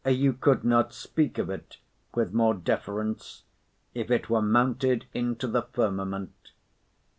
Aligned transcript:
You 0.03 0.33
could 0.33 0.63
not 0.63 0.93
speak 0.95 1.37
of 1.37 1.51
it 1.51 1.77
with 2.15 2.33
more 2.33 2.55
deference, 2.55 3.43
if 3.93 4.09
it 4.09 4.31
were 4.31 4.41
mounted 4.41 5.05
into 5.13 5.45
the 5.45 5.61
firmament. 5.61 6.53